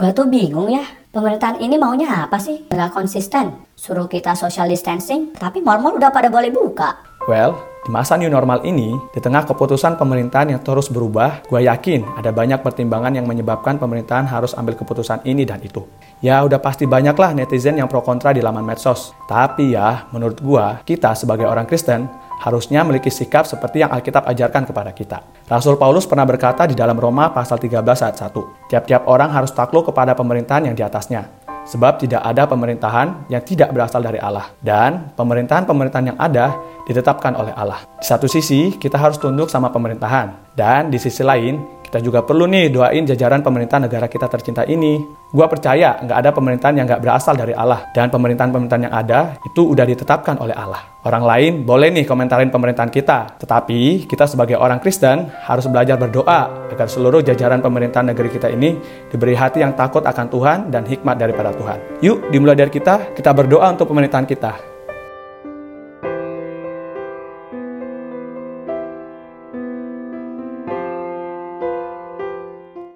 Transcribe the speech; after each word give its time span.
Gue 0.00 0.16
tuh 0.16 0.32
bingung 0.32 0.72
ya, 0.72 0.80
pemerintahan 1.12 1.60
ini 1.60 1.76
maunya 1.76 2.24
apa 2.24 2.40
sih? 2.40 2.64
Nggak 2.72 2.96
konsisten, 2.96 3.52
suruh 3.76 4.08
kita 4.08 4.32
social 4.32 4.64
distancing, 4.64 5.28
tapi 5.36 5.60
mall-mall 5.60 6.00
udah 6.00 6.08
pada 6.08 6.32
boleh 6.32 6.48
buka. 6.48 6.96
Well, 7.28 7.60
di 7.84 7.92
masa 7.92 8.16
new 8.16 8.32
normal 8.32 8.64
ini, 8.64 8.96
di 9.12 9.20
tengah 9.20 9.44
keputusan 9.44 10.00
pemerintahan 10.00 10.56
yang 10.56 10.64
terus 10.64 10.88
berubah, 10.88 11.44
gue 11.44 11.68
yakin 11.68 12.16
ada 12.16 12.32
banyak 12.32 12.64
pertimbangan 12.64 13.12
yang 13.12 13.28
menyebabkan 13.28 13.76
pemerintahan 13.76 14.24
harus 14.24 14.56
ambil 14.56 14.72
keputusan 14.72 15.20
ini 15.28 15.44
dan 15.44 15.60
itu. 15.60 15.84
Ya 16.24 16.40
udah 16.48 16.64
pasti 16.64 16.88
banyaklah 16.88 17.36
netizen 17.36 17.76
yang 17.76 17.84
pro 17.84 18.00
kontra 18.00 18.32
di 18.32 18.40
laman 18.40 18.64
medsos. 18.64 19.12
Tapi 19.28 19.76
ya, 19.76 20.08
menurut 20.16 20.40
gue, 20.40 20.64
kita 20.88 21.12
sebagai 21.12 21.44
orang 21.44 21.68
Kristen 21.68 22.08
harusnya 22.40 22.80
memiliki 22.80 23.12
sikap 23.12 23.44
seperti 23.44 23.84
yang 23.84 23.92
Alkitab 23.92 24.24
ajarkan 24.24 24.64
kepada 24.64 24.90
kita. 24.96 25.20
Rasul 25.46 25.76
Paulus 25.76 26.08
pernah 26.08 26.24
berkata 26.24 26.64
di 26.64 26.72
dalam 26.72 26.96
Roma 26.96 27.28
pasal 27.30 27.60
13 27.60 27.84
ayat 27.84 28.16
1, 28.16 28.72
tiap-tiap 28.72 29.04
orang 29.04 29.28
harus 29.28 29.52
takluk 29.52 29.92
kepada 29.92 30.16
pemerintahan 30.16 30.72
yang 30.72 30.74
di 30.74 30.80
atasnya, 30.80 31.28
sebab 31.68 32.00
tidak 32.00 32.24
ada 32.24 32.48
pemerintahan 32.48 33.28
yang 33.28 33.44
tidak 33.44 33.70
berasal 33.70 34.00
dari 34.00 34.16
Allah. 34.16 34.48
Dan 34.58 35.12
pemerintahan-pemerintahan 35.14 36.06
yang 36.14 36.18
ada 36.18 36.56
ditetapkan 36.88 37.36
oleh 37.36 37.52
Allah. 37.52 37.84
Di 38.00 38.06
satu 38.08 38.24
sisi, 38.26 38.74
kita 38.74 38.96
harus 38.96 39.20
tunduk 39.20 39.52
sama 39.52 39.68
pemerintahan. 39.68 40.56
Dan 40.56 40.88
di 40.88 40.98
sisi 40.98 41.20
lain, 41.22 41.79
kita 41.90 41.98
juga 42.06 42.22
perlu 42.22 42.46
nih 42.46 42.70
doain 42.70 43.02
jajaran 43.02 43.42
pemerintah 43.42 43.82
negara 43.82 44.06
kita 44.06 44.30
tercinta 44.30 44.62
ini. 44.62 45.02
Gua 45.34 45.50
percaya 45.50 45.98
nggak 45.98 46.18
ada 46.22 46.30
pemerintahan 46.30 46.74
yang 46.78 46.86
nggak 46.86 47.02
berasal 47.02 47.34
dari 47.34 47.50
Allah. 47.50 47.90
Dan 47.90 48.14
pemerintahan-pemerintahan 48.14 48.86
yang 48.86 48.94
ada 48.94 49.34
itu 49.42 49.74
udah 49.74 49.82
ditetapkan 49.82 50.38
oleh 50.38 50.54
Allah. 50.54 50.86
Orang 51.02 51.26
lain 51.26 51.66
boleh 51.66 51.90
nih 51.90 52.06
komentarin 52.06 52.54
pemerintahan 52.54 52.94
kita. 52.94 53.42
Tetapi 53.42 54.06
kita 54.06 54.30
sebagai 54.30 54.54
orang 54.54 54.78
Kristen 54.78 55.34
harus 55.42 55.66
belajar 55.66 55.98
berdoa 55.98 56.70
agar 56.70 56.86
seluruh 56.86 57.26
jajaran 57.26 57.58
pemerintahan 57.58 58.14
negeri 58.14 58.38
kita 58.38 58.46
ini 58.54 58.78
diberi 59.10 59.34
hati 59.34 59.58
yang 59.58 59.74
takut 59.74 60.06
akan 60.06 60.30
Tuhan 60.30 60.58
dan 60.70 60.86
hikmat 60.86 61.18
daripada 61.18 61.50
Tuhan. 61.58 62.06
Yuk 62.06 62.30
dimulai 62.30 62.54
dari 62.54 62.70
kita, 62.70 63.18
kita 63.18 63.34
berdoa 63.34 63.66
untuk 63.74 63.90
pemerintahan 63.90 64.30
kita. 64.30 64.69